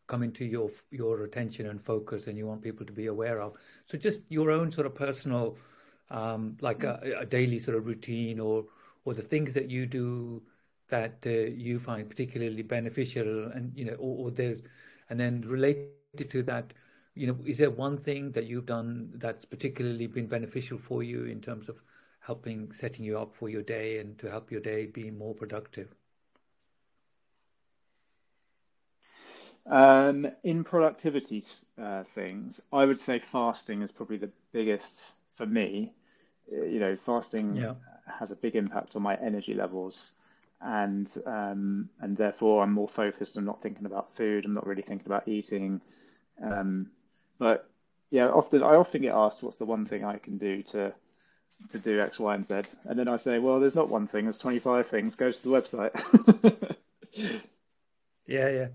come 0.07 0.23
into 0.23 0.45
your 0.45 0.71
your 0.91 1.25
attention 1.25 1.67
and 1.67 1.83
focus, 1.83 2.29
and 2.29 2.39
you 2.39 2.47
want 2.47 2.63
people 2.63 2.87
to 2.87 2.93
be 2.93 3.07
aware 3.07 3.41
of. 3.41 3.55
So, 3.87 3.99
just 3.99 4.21
your 4.29 4.51
own 4.51 4.71
sort 4.71 4.87
of 4.87 4.95
personal 4.95 5.57
um, 6.11 6.57
like 6.61 6.85
a, 6.85 7.19
a, 7.21 7.27
daily 7.27 7.59
sort 7.59 7.77
of 7.77 7.87
routine 7.87 8.41
or 8.41 8.65
or 9.05 9.15
the 9.15 9.23
things 9.23 9.55
that 9.55 9.71
you 9.71 9.87
do 9.87 10.43
that 10.89 11.23
uh, 11.27 11.31
you 11.31 11.79
find 11.79 12.09
particularly 12.09 12.63
beneficial 12.63 13.51
and 13.53 13.73
you 13.75 13.85
know 13.85 13.95
or, 13.95 14.27
or, 14.27 14.31
there's 14.31 14.63
and 15.11 15.19
then 15.19 15.43
related 15.43 16.31
to 16.31 16.43
that 16.43 16.73
you 17.15 17.27
know 17.27 17.37
is 17.45 17.59
there 17.59 17.71
one 17.71 17.97
thing 17.97 18.31
that 18.33 18.47
you've 18.47 18.67
done 18.67 19.11
that's 19.15 19.45
particularly 19.45 20.07
been 20.07 20.27
beneficial 20.27 20.79
for 20.79 21.03
you 21.03 21.25
in 21.25 21.41
terms 21.41 21.69
of 21.69 21.83
helping 22.21 22.73
setting 22.73 23.05
you 23.05 23.19
up 23.19 23.35
for 23.35 23.49
your 23.49 23.63
day 23.63 23.99
and 23.99 24.19
to 24.19 24.31
help 24.31 24.51
your 24.51 24.61
day 24.61 24.87
be 24.87 25.11
more 25.11 25.35
productive? 25.35 25.95
Um, 29.67 30.27
in 30.45 30.65
productivity 30.65 31.45
uh, 31.79 32.05
things 32.15 32.59
i 32.73 32.87
would 32.87 32.99
say 32.99 33.21
fasting 33.31 33.83
is 33.83 33.93
probably 33.93 34.17
the 34.17 34.31
biggest 34.51 35.13
for 35.39 35.47
me. 35.47 35.93
Uh, 36.53 36.65
you 36.65 36.81
know, 36.81 36.99
fasting 37.07 37.57
yeah. 37.57 37.75
has 38.19 38.31
a 38.31 38.37
big 38.37 38.57
impact 38.57 38.97
on 38.97 39.03
my 39.03 39.15
energy 39.17 39.55
levels, 39.55 40.13
and 40.61 41.13
um, 41.27 41.89
and 42.01 42.17
therefore 42.17 42.63
I'm 42.63 42.73
more 42.73 42.89
focused. 42.89 43.37
I'm 43.37 43.45
not 43.45 43.63
thinking 43.63 43.87
about 43.87 44.17
food. 44.17 44.45
I'm 44.45 44.55
not 44.55 44.67
really 44.67 44.83
thinking 44.83 45.07
about 45.07 45.29
eating. 45.29 45.81
Um, 46.43 46.89
but 47.39 47.71
yeah, 48.11 48.29
often 48.29 48.63
I 48.63 48.75
often 48.75 49.03
get 49.03 49.15
asked, 49.15 49.43
"What's 49.43 49.59
the 49.59 49.65
one 49.65 49.87
thing 49.87 50.05
I 50.05 50.19
can 50.19 50.39
do 50.39 50.63
to 50.65 50.93
to 51.71 51.79
do 51.79 52.01
X, 52.01 52.19
Y, 52.19 52.35
and 52.35 52.47
Z?" 52.47 52.63
And 52.85 52.99
then 52.99 53.09
I 53.09 53.17
say, 53.17 53.39
"Well, 53.39 53.61
there's 53.61 53.75
not 53.75 53.89
one 53.89 54.07
thing. 54.07 54.25
There's 54.25 54.39
25 54.39 54.87
things. 54.89 55.15
Go 55.15 55.31
to 55.31 55.43
the 55.43 55.49
website." 55.49 56.77
yeah, 58.27 58.49
yeah, 58.49 58.69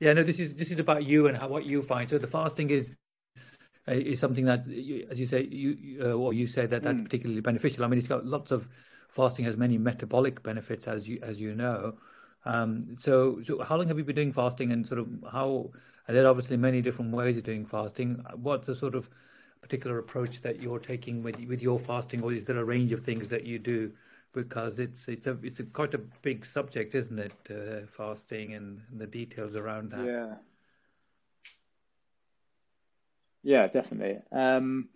yeah. 0.00 0.12
No, 0.12 0.22
this 0.22 0.40
is 0.40 0.54
this 0.54 0.70
is 0.70 0.78
about 0.78 1.04
you 1.04 1.28
and 1.28 1.36
how 1.36 1.48
what 1.48 1.64
you 1.64 1.82
find. 1.82 2.08
So 2.10 2.18
the 2.18 2.26
fasting 2.26 2.70
is 2.70 2.92
uh, 3.86 3.92
is 3.92 4.18
something 4.18 4.46
that, 4.46 4.60
as 5.10 5.20
you 5.20 5.26
say, 5.26 5.44
you 5.44 5.98
uh, 6.02 6.12
or 6.12 6.32
you 6.32 6.46
say 6.46 6.66
that 6.66 6.82
that's 6.82 7.00
mm. 7.00 7.04
particularly 7.04 7.40
beneficial. 7.40 7.84
I 7.84 7.88
mean, 7.88 7.98
it's 7.98 8.08
got 8.08 8.26
lots 8.26 8.50
of 8.50 8.66
fasting 9.14 9.44
has 9.44 9.56
many 9.56 9.78
metabolic 9.78 10.42
benefits, 10.42 10.88
as 10.88 11.08
you 11.08 11.18
as 11.22 11.40
you 11.40 11.54
know. 11.54 11.94
Um, 12.46 12.96
so, 13.00 13.40
so 13.42 13.62
how 13.62 13.76
long 13.76 13.88
have 13.88 13.96
you 13.96 14.04
been 14.04 14.16
doing 14.16 14.32
fasting, 14.32 14.72
and 14.72 14.86
sort 14.86 15.00
of 15.00 15.08
how? 15.30 15.70
And 16.06 16.16
there 16.16 16.26
are 16.26 16.28
obviously 16.28 16.56
many 16.56 16.82
different 16.82 17.12
ways 17.12 17.36
of 17.38 17.44
doing 17.44 17.64
fasting. 17.64 18.22
What's 18.34 18.66
the 18.66 18.74
sort 18.74 18.94
of 18.94 19.08
particular 19.62 19.98
approach 19.98 20.42
that 20.42 20.60
you're 20.60 20.80
taking 20.80 21.22
with 21.22 21.38
with 21.46 21.62
your 21.62 21.78
fasting, 21.78 22.22
or 22.22 22.32
is 22.32 22.44
there 22.44 22.58
a 22.58 22.64
range 22.64 22.92
of 22.92 23.02
things 23.02 23.28
that 23.30 23.44
you 23.44 23.58
do? 23.58 23.92
Because 24.32 24.80
it's 24.80 25.06
it's 25.08 25.26
a 25.26 25.38
it's 25.42 25.60
a 25.60 25.64
quite 25.64 25.94
a 25.94 26.02
big 26.22 26.44
subject, 26.44 26.94
isn't 26.94 27.18
it? 27.18 27.32
Uh, 27.48 27.86
fasting 27.86 28.54
and, 28.54 28.82
the 28.92 29.06
details 29.06 29.54
around 29.54 29.92
that. 29.92 30.04
Yeah. 30.04 30.34
Yeah, 33.44 33.66
definitely. 33.68 34.20
Um, 34.32 34.88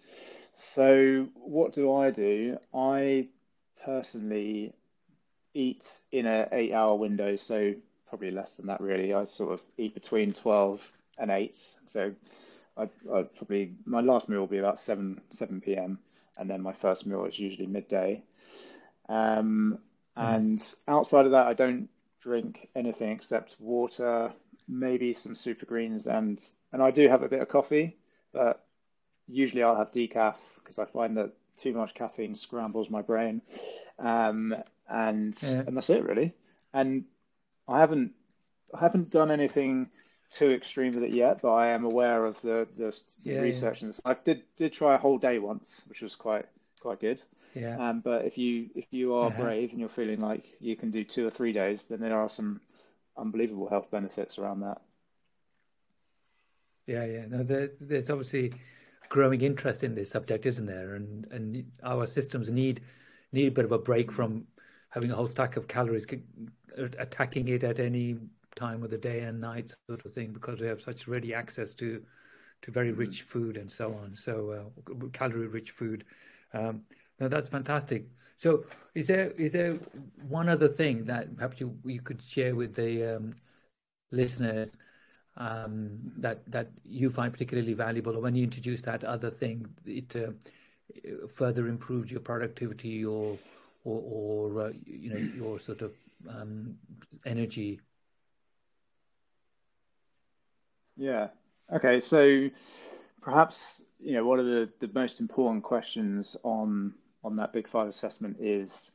so 0.57 1.29
what 1.35 1.73
do 1.73 1.93
I 1.93 2.11
do? 2.11 2.57
I 2.75 3.29
personally 3.89 4.75
eat 5.55 6.01
in 6.13 6.27
a 6.27 6.47
eight 6.53 6.73
hour 6.73 6.95
window, 6.95 7.37
so 7.37 7.75
probably 8.09 8.31
less 8.31 8.55
than 8.55 8.67
that 8.67 8.81
really. 8.81 9.15
I 9.15 9.25
sort 9.25 9.53
of 9.53 9.61
eat 9.79 9.95
between 9.95 10.33
twelve 10.33 10.87
and 11.17 11.31
eight. 11.31 11.59
So 11.87 12.13
I 12.77 12.83
I 12.83 13.23
probably 13.23 13.73
my 13.87 14.01
last 14.01 14.29
meal 14.29 14.41
will 14.41 14.47
be 14.47 14.59
about 14.59 14.79
seven 14.79 15.21
seven 15.31 15.61
p.m. 15.61 15.99
and 16.37 16.49
then 16.51 16.61
my 16.61 16.73
first 16.73 17.07
meal 17.07 17.25
is 17.25 17.39
usually 17.39 17.67
midday. 17.67 18.23
Um, 19.09 19.79
mm. 20.17 20.37
and 20.37 20.75
outside 20.87 21.25
of 21.25 21.33
that, 21.33 21.47
I 21.47 21.55
don't 21.55 21.89
drink 22.21 22.69
anything 22.77 23.11
except 23.13 23.57
water, 23.59 24.33
maybe 24.69 25.15
some 25.15 25.35
super 25.35 25.65
greens, 25.65 26.07
and 26.07 26.39
and 26.73 26.83
I 26.83 26.91
do 26.91 27.09
have 27.09 27.23
a 27.23 27.29
bit 27.29 27.41
of 27.41 27.49
coffee. 27.49 27.97
But 28.33 28.63
usually 29.27 29.63
I'll 29.63 29.77
have 29.77 29.93
decaf 29.93 30.37
because 30.57 30.79
I 30.79 30.85
find 30.85 31.17
that 31.17 31.33
too 31.61 31.73
much 31.73 31.95
caffeine 31.95 32.35
scrambles 32.35 32.91
my 32.91 33.03
brain. 33.03 33.43
Um, 33.99 34.55
and 34.89 35.37
yeah. 35.43 35.63
and 35.67 35.77
that's 35.77 35.91
it 35.91 36.05
really. 36.05 36.35
And 36.73 37.05
I 37.67 37.81
haven't 37.81 38.13
I 38.75 38.81
haven't 38.81 39.11
done 39.11 39.31
anything 39.31 39.91
too 40.31 40.51
extreme 40.51 40.95
with 40.95 41.05
it 41.05 41.13
yet, 41.13 41.41
but 41.43 41.53
I 41.53 41.69
am 41.69 41.85
aware 41.85 42.25
of 42.25 42.41
the 42.43 42.67
the 42.77 42.97
yeah, 43.23 43.41
research. 43.41 43.83
Yeah. 43.83 43.89
And 43.89 44.01
I 44.05 44.15
did 44.15 44.43
did 44.57 44.73
try 44.73 44.95
a 44.95 44.99
whole 44.99 45.19
day 45.19 45.39
once, 45.39 45.83
which 45.89 46.03
was 46.03 46.15
quite 46.17 46.47
quite 46.81 47.01
good. 47.01 47.23
Yeah. 47.55 47.77
Um, 47.77 48.01
but 48.01 48.25
if 48.25 48.39
you 48.39 48.71
if 48.75 48.87
you 48.91 49.15
are 49.15 49.29
uh-huh. 49.29 49.43
brave 49.43 49.71
and 49.71 49.81
you're 49.81 49.89
feeling 49.89 50.21
like 50.21 50.47
you 50.61 50.77
can 50.77 50.91
do 50.91 51.05
two 51.05 51.27
or 51.27 51.31
three 51.31 51.53
days, 51.53 51.87
then 51.87 52.01
there 52.01 52.19
are 52.19 52.31
some 52.31 52.61
unbelievable 53.17 53.69
health 53.69 53.91
benefits 53.91 54.39
around 54.39 54.61
that. 54.61 54.81
Yeah, 56.87 57.05
yeah. 57.05 57.27
No, 57.29 57.43
there, 57.43 57.71
there's 57.81 58.09
obviously 58.09 58.55
growing 59.19 59.41
interest 59.41 59.83
in 59.83 59.97
this 59.97 60.11
subject, 60.11 60.47
isn't 60.47 60.67
there? 60.67 60.95
And 60.95 61.27
and 61.33 61.65
our 61.83 62.07
systems 62.07 62.49
need 62.51 62.77
need 63.33 63.49
a 63.49 63.57
bit 63.59 63.65
of 63.65 63.73
a 63.73 63.79
break 63.91 64.13
from 64.13 64.47
having 64.91 65.11
a 65.11 65.17
whole 65.17 65.27
stack 65.27 65.57
of 65.57 65.67
calories, 65.67 66.07
attacking 66.77 67.49
it 67.49 67.65
at 67.65 67.81
any 67.81 68.17
time 68.55 68.85
of 68.85 68.91
the 68.91 69.03
day 69.11 69.21
and 69.21 69.41
night, 69.41 69.75
sort 69.89 70.05
of 70.07 70.13
thing, 70.13 70.33
because 70.33 70.61
we 70.61 70.69
have 70.69 70.81
such 70.81 71.09
ready 71.09 71.35
access 71.35 71.75
to 71.75 72.01
to 72.63 72.71
very 72.71 72.91
mm-hmm. 72.91 73.01
rich 73.01 73.23
food 73.23 73.57
and 73.57 73.71
so 73.79 73.87
on. 74.03 74.15
So 74.15 74.33
uh, 74.57 75.09
calorie 75.13 75.49
rich 75.49 75.73
food. 75.73 76.05
Um, 76.55 76.83
now 77.19 77.27
that's 77.27 77.49
fantastic. 77.49 78.07
So 78.45 78.51
is 78.95 79.09
there 79.09 79.33
is 79.33 79.51
there 79.51 79.75
one 80.29 80.49
other 80.49 80.69
thing 80.69 81.05
that 81.07 81.25
perhaps 81.37 81.61
you 81.61 81.77
you 81.85 82.01
could 82.01 82.23
share 82.23 82.55
with 82.55 82.73
the 82.83 83.17
um, 83.17 83.35
listeners? 84.13 84.71
Um, 85.39 85.99
that 86.19 86.41
that 86.51 86.69
you 86.85 87.11
find 87.11 87.33
particularly 87.33 87.73
valuable, 87.73 88.17
or 88.17 88.21
when 88.21 88.35
you 88.35 88.45
introduce 88.45 88.83
that 88.83 89.05
other 89.05 89.31
thing, 89.31 89.67
it 89.87 90.15
uh, 90.17 90.33
further 91.35 91.69
improved 91.69 92.11
your 92.11 92.21
productivity 92.21 93.05
or 93.05 93.39
or, 93.85 94.03
or 94.05 94.61
uh, 94.67 94.73
you 94.85 95.11
know 95.11 95.17
your 95.17 95.59
sort 95.59 95.83
of 95.83 95.93
um, 96.29 96.77
energy. 97.25 97.81
Yeah. 100.97 101.29
Okay. 101.73 102.01
So 102.01 102.49
perhaps 103.23 103.81
you 104.01 104.15
know 104.15 104.27
one 104.27 104.41
of 104.41 104.47
the, 104.47 104.69
the 104.81 104.91
most 104.93 105.21
important 105.21 105.63
questions 105.63 106.37
on 106.43 106.95
on 107.23 107.37
that 107.37 107.53
Big 107.53 107.69
Five 107.69 107.89
assessment 107.89 108.37
is 108.41 108.91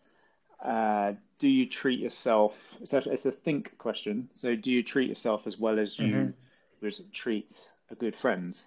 uh, 0.64 1.14
do 1.40 1.48
you 1.48 1.66
treat 1.68 2.00
yourself? 2.00 2.56
It's 2.82 2.94
a, 2.94 3.00
it's 3.10 3.26
a 3.26 3.32
think 3.32 3.78
question. 3.78 4.30
So, 4.34 4.56
do 4.56 4.72
you 4.72 4.84
treat 4.84 5.10
yourself 5.10 5.46
as 5.46 5.58
well 5.58 5.80
as 5.80 5.98
you 6.00 6.34
mm-hmm. 6.82 7.04
treat 7.12 7.70
a 7.92 7.96
good 7.96 8.16
friend? 8.16 8.58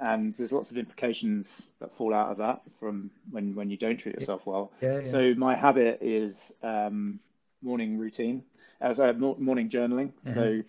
And 0.00 0.32
there's 0.34 0.52
lots 0.52 0.70
of 0.70 0.78
implications 0.78 1.66
that 1.80 1.96
fall 1.96 2.14
out 2.14 2.30
of 2.30 2.38
that 2.38 2.62
from 2.78 3.10
when, 3.30 3.54
when 3.56 3.68
you 3.68 3.76
don't 3.76 3.96
treat 3.96 4.14
yourself 4.14 4.46
well. 4.46 4.72
Yeah, 4.80 5.00
yeah. 5.00 5.08
So, 5.08 5.34
my 5.36 5.54
habit 5.54 5.98
is 6.00 6.52
um, 6.62 7.20
morning 7.62 7.98
routine, 7.98 8.42
as 8.80 9.00
uh, 9.00 9.12
morning 9.12 9.68
journaling. 9.68 10.12
Mm-hmm. 10.26 10.34
So, 10.34 10.62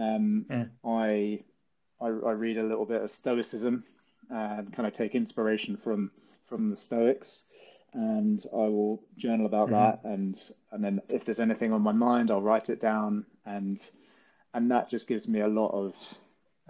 um, 0.00 0.46
yeah. 0.50 0.64
I, 0.84 1.40
I 2.00 2.06
I 2.06 2.32
read 2.32 2.58
a 2.58 2.62
little 2.62 2.86
bit 2.86 3.02
of 3.02 3.10
Stoicism 3.10 3.84
and 4.30 4.72
kind 4.72 4.86
of 4.86 4.92
take 4.92 5.14
inspiration 5.14 5.76
from 5.76 6.10
from 6.46 6.70
the 6.70 6.76
Stoics 6.76 7.44
and 7.94 8.44
I 8.52 8.68
will 8.68 9.02
journal 9.16 9.46
about 9.46 9.70
mm-hmm. 9.70 9.74
that 9.74 10.04
and 10.04 10.50
and 10.72 10.84
then 10.84 11.00
if 11.08 11.24
there's 11.24 11.40
anything 11.40 11.72
on 11.72 11.82
my 11.82 11.92
mind 11.92 12.30
I'll 12.30 12.42
write 12.42 12.68
it 12.68 12.80
down 12.80 13.24
and 13.46 13.78
and 14.54 14.70
that 14.70 14.90
just 14.90 15.08
gives 15.08 15.26
me 15.26 15.40
a 15.40 15.48
lot 15.48 15.68
of 15.68 15.96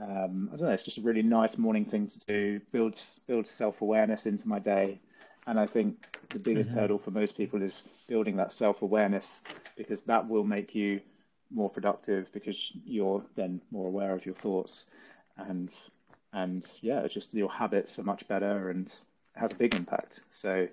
um, 0.01 0.51
I 0.53 0.57
don't 0.57 0.69
know 0.69 0.73
it's 0.73 0.85
just 0.85 0.99
a 0.99 1.03
really 1.03 1.23
nice 1.23 1.59
morning 1.59 1.85
thing 1.85 2.07
to 2.07 2.21
do 2.27 2.61
builds 2.73 3.21
build 3.27 3.47
self-awareness 3.47 4.27
into 4.27 4.47
my 4.47 4.59
day 4.59 5.01
and 5.47 5.59
I 5.59 5.67
think 5.67 5.97
the 6.31 6.39
biggest 6.39 6.71
mm-hmm. 6.71 6.81
hurdle 6.81 6.99
for 6.99 7.11
most 7.11 7.37
people 7.37 7.63
is 7.63 7.85
building 8.07 8.37
that 8.37 8.53
self-awareness 8.53 9.41
because 9.77 10.03
that 10.05 10.29
will 10.29 10.45
make 10.45 10.75
you 10.75 11.01
more 11.51 11.71
productive 11.71 12.29
because 12.33 12.73
you're 12.85 13.25
then 13.35 13.61
more 13.71 13.89
aware 13.89 14.15
of 14.15 14.25
your 14.25 14.35
thoughts 14.35 14.85
and 15.37 15.75
and 16.33 16.67
yeah, 16.83 17.01
it's 17.01 17.15
just 17.15 17.35
your 17.35 17.51
habits 17.51 17.99
are 17.99 18.05
much 18.05 18.27
better 18.29 18.71
and 18.71 18.93
has 19.39 19.53
a 19.53 19.55
big 19.55 19.75
impact. 19.75 20.21
So 20.31 20.69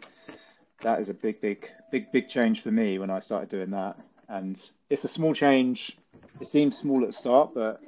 that 0.83 0.99
is 0.99 1.09
a 1.09 1.13
big, 1.13 1.41
big, 1.41 1.69
big, 1.91 2.11
big 2.11 2.29
change 2.29 2.61
for 2.61 2.71
me 2.71 2.99
when 2.99 3.09
I 3.09 3.19
started 3.19 3.49
doing 3.49 3.71
that. 3.71 3.97
And 4.27 4.61
it's 4.89 5.03
a 5.03 5.07
small 5.07 5.33
change. 5.33 5.97
It 6.39 6.47
seems 6.47 6.77
small 6.77 7.01
at 7.01 7.07
the 7.07 7.13
start, 7.13 7.51
but 7.53 7.81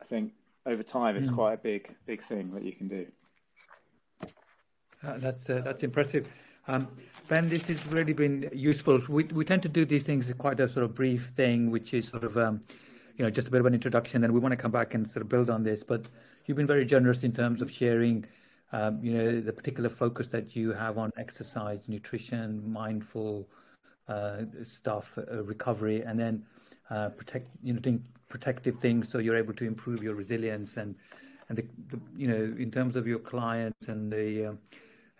I 0.00 0.04
think 0.04 0.32
over 0.66 0.82
time 0.82 1.16
it's 1.16 1.28
mm. 1.28 1.34
quite 1.34 1.54
a 1.54 1.58
big, 1.58 1.94
big 2.06 2.24
thing 2.24 2.52
that 2.54 2.62
you 2.62 2.72
can 2.72 2.88
do. 2.88 3.06
Uh, 5.06 5.18
that's 5.18 5.50
uh, 5.50 5.60
that's 5.62 5.82
impressive. 5.82 6.26
Um, 6.66 6.88
ben, 7.28 7.48
this 7.48 7.68
has 7.68 7.86
really 7.88 8.14
been 8.14 8.48
useful. 8.52 9.00
We 9.08 9.24
we 9.24 9.44
tend 9.44 9.62
to 9.64 9.68
do 9.68 9.84
these 9.84 10.04
things 10.04 10.32
quite 10.38 10.60
a 10.60 10.68
sort 10.68 10.84
of 10.84 10.94
brief 10.94 11.32
thing, 11.36 11.70
which 11.70 11.92
is 11.92 12.08
sort 12.08 12.24
of 12.24 12.38
um, 12.38 12.60
you 13.16 13.24
know 13.24 13.30
just 13.30 13.48
a 13.48 13.50
bit 13.50 13.60
of 13.60 13.66
an 13.66 13.74
introduction. 13.74 14.24
And 14.24 14.32
we 14.32 14.40
want 14.40 14.52
to 14.52 14.56
come 14.56 14.70
back 14.70 14.94
and 14.94 15.10
sort 15.10 15.22
of 15.22 15.28
build 15.28 15.50
on 15.50 15.62
this. 15.62 15.82
But 15.82 16.06
you've 16.46 16.56
been 16.56 16.66
very 16.66 16.86
generous 16.86 17.22
in 17.22 17.32
terms 17.32 17.60
of 17.60 17.70
sharing, 17.70 18.24
um, 18.74 18.98
you 19.00 19.12
know, 19.14 19.40
the 19.40 19.52
particular 19.52 19.88
focus 19.88 20.26
that 20.28 20.56
you 20.56 20.72
have 20.72 20.98
on 20.98 21.12
exercise, 21.16 21.88
nutrition, 21.88 22.48
mindful 22.70 23.48
uh, 24.08 24.38
stuff, 24.64 25.16
uh, 25.16 25.44
recovery, 25.44 26.02
and 26.02 26.18
then 26.18 26.44
uh, 26.90 27.08
protect, 27.10 27.48
you 27.62 27.72
know, 27.72 27.78
doing 27.78 28.02
protective 28.28 28.76
things 28.80 29.08
so 29.08 29.18
you're 29.18 29.36
able 29.36 29.54
to 29.54 29.64
improve 29.64 30.02
your 30.02 30.16
resilience 30.16 30.76
and 30.76 30.96
and 31.48 31.58
the, 31.58 31.64
the 31.90 32.00
you 32.16 32.26
know 32.26 32.42
in 32.58 32.68
terms 32.70 32.96
of 32.96 33.06
your 33.06 33.20
clients 33.20 33.86
and 33.86 34.12
the 34.12 34.46
um, 34.46 34.58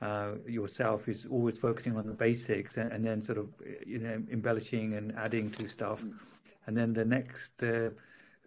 uh, 0.03 0.33
yourself 0.49 1.09
is 1.09 1.27
always 1.31 1.57
focusing 1.57 1.97
on 1.97 2.05
the 2.07 2.13
basics 2.13 2.77
and, 2.77 2.91
and, 2.93 3.07
then 3.07 3.23
sort 3.23 3.39
of 3.39 3.47
you 3.87 3.99
know 3.99 4.21
embellishing 4.33 4.95
and 4.95 5.15
adding 5.17 5.51
to 5.53 5.69
stuff. 5.69 6.03
And 6.67 6.77
then 6.77 6.93
the 6.93 7.05
next 7.05 7.63
uh, 7.63 7.91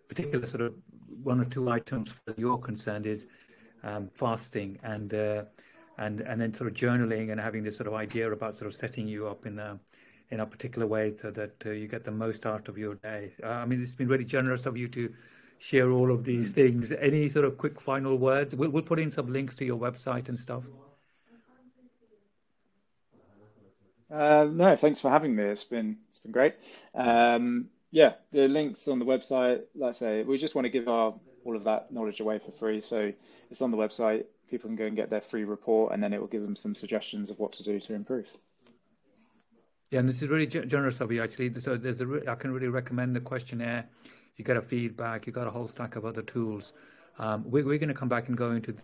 particular 0.09 0.45
sort 0.47 0.61
of 0.61 0.73
one 1.23 1.39
or 1.39 1.45
two 1.45 1.69
items 1.69 2.11
for 2.11 2.35
you're 2.37 2.57
concerned 2.57 3.05
is 3.05 3.27
um, 3.87 4.09
fasting 4.13 4.77
and 4.83 5.13
uh, 5.13 5.43
and 5.97 6.21
and 6.21 6.39
then 6.41 6.53
sort 6.53 6.69
of 6.69 6.75
journaling 6.75 7.31
and 7.31 7.39
having 7.39 7.63
this 7.63 7.77
sort 7.77 7.87
of 7.87 7.93
idea 7.93 8.31
about 8.31 8.57
sort 8.57 8.67
of 8.67 8.75
setting 8.75 9.07
you 9.07 9.27
up 9.27 9.45
in 9.45 9.57
a 9.59 9.79
in 10.29 10.41
a 10.41 10.45
particular 10.45 10.85
way 10.85 11.15
so 11.15 11.31
that 11.31 11.53
uh, 11.65 11.69
you 11.69 11.87
get 11.87 12.03
the 12.03 12.11
most 12.11 12.45
out 12.45 12.67
of 12.67 12.77
your 12.77 12.95
day. 12.95 13.31
Uh, 13.41 13.47
I 13.47 13.65
mean, 13.65 13.81
it's 13.81 13.93
been 13.93 14.09
really 14.09 14.25
generous 14.25 14.65
of 14.65 14.75
you 14.75 14.87
to 14.89 15.13
share 15.59 15.89
all 15.91 16.11
of 16.11 16.25
these 16.25 16.51
things. 16.51 16.91
Any 16.91 17.29
sort 17.29 17.45
of 17.45 17.57
quick 17.57 17.79
final 17.79 18.17
words? 18.17 18.53
We'll, 18.55 18.69
we'll 18.69 18.83
put 18.83 18.99
in 18.99 19.09
some 19.09 19.31
links 19.31 19.55
to 19.57 19.65
your 19.65 19.77
website 19.77 20.27
and 20.27 20.37
stuff. 20.37 20.63
Uh, 24.11 24.47
no, 24.51 24.75
thanks 24.75 24.99
for 25.01 25.09
having 25.09 25.35
me. 25.35 25.43
It's 25.43 25.63
been 25.63 25.97
it's 26.09 26.19
been 26.19 26.31
great. 26.31 26.55
Um, 26.93 27.69
yeah, 27.91 28.13
the 28.31 28.47
links 28.47 28.87
on 28.87 28.99
the 28.99 29.05
website. 29.05 29.61
Like 29.75 29.89
I 29.89 29.93
say, 29.93 30.23
we 30.23 30.37
just 30.37 30.55
want 30.55 30.65
to 30.65 30.69
give 30.69 30.87
our 30.87 31.13
all 31.47 31.55
of 31.55 31.63
that 31.63 31.91
knowledge 31.91 32.19
away 32.19 32.39
for 32.39 32.51
free. 32.51 32.81
So 32.81 33.13
it's 33.49 33.61
on 33.61 33.71
the 33.71 33.77
website. 33.77 34.25
People 34.49 34.67
can 34.67 34.75
go 34.75 34.85
and 34.85 34.95
get 34.95 35.09
their 35.09 35.21
free 35.21 35.45
report, 35.45 35.93
and 35.93 36.03
then 36.03 36.13
it 36.13 36.19
will 36.19 36.27
give 36.27 36.41
them 36.41 36.55
some 36.55 36.75
suggestions 36.75 37.29
of 37.29 37.39
what 37.39 37.53
to 37.53 37.63
do 37.63 37.79
to 37.79 37.93
improve. 37.93 38.27
Yeah, 39.89 39.99
and 39.99 40.09
this 40.09 40.21
is 40.21 40.27
really 40.27 40.47
generous 40.47 40.99
of 40.99 41.11
you, 41.11 41.23
actually. 41.23 41.57
So 41.59 41.77
there's 41.77 42.01
a, 42.01 42.23
I 42.27 42.35
can 42.35 42.51
really 42.51 42.67
recommend 42.67 43.15
the 43.15 43.21
questionnaire. 43.21 43.87
You 44.35 44.43
get 44.43 44.57
a 44.57 44.61
feedback. 44.61 45.25
You 45.25 45.33
got 45.33 45.47
a 45.47 45.49
whole 45.49 45.67
stack 45.67 45.95
of 45.95 46.05
other 46.05 46.21
tools. 46.21 46.73
Um, 47.17 47.49
we, 47.49 47.63
we're 47.63 47.77
going 47.77 47.87
to 47.89 47.95
come 47.95 48.09
back 48.09 48.27
and 48.27 48.37
go 48.37 48.51
into 48.51 48.75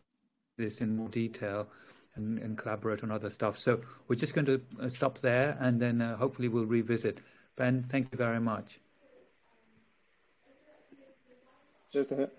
this 0.58 0.79
in 0.79 0.96
more 0.96 1.10
detail 1.10 1.67
and, 2.15 2.39
and 2.39 2.58
collaborate 2.58 3.03
on 3.03 3.12
other 3.12 3.29
stuff. 3.29 3.58
So 3.58 3.82
we're 4.08 4.15
just 4.15 4.34
going 4.34 4.46
to 4.46 4.62
uh, 4.82 4.88
stop 4.88 5.20
there 5.20 5.58
and 5.60 5.79
then 5.79 6.01
uh, 6.01 6.15
hopefully 6.15 6.48
we'll 6.48 6.65
revisit. 6.65 7.20
Ben, 7.55 7.84
thank 7.84 8.12
you 8.12 8.17
very 8.17 8.39
much. 8.39 8.80
Just 11.91 12.12
a 12.12 12.30